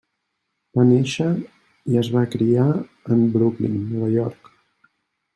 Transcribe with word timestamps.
Va 0.77 0.85
néixer 0.91 1.27
i 1.95 1.99
es 2.01 2.09
va 2.15 2.23
criar 2.35 2.65
en 3.17 3.21
Brooklyn, 3.35 3.77
Nova 3.91 4.09
York. 4.15 4.51